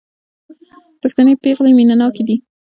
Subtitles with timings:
[1.01, 2.35] پښتنې پېغلې مينه ناکه دي